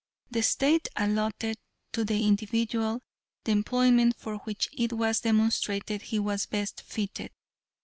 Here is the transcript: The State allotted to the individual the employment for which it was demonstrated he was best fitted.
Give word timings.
The 0.31 0.41
State 0.41 0.87
allotted 0.95 1.59
to 1.91 2.03
the 2.03 2.25
individual 2.25 3.03
the 3.43 3.51
employment 3.51 4.15
for 4.17 4.37
which 4.37 4.67
it 4.75 4.93
was 4.93 5.19
demonstrated 5.21 6.01
he 6.01 6.17
was 6.17 6.47
best 6.47 6.81
fitted. 6.81 7.31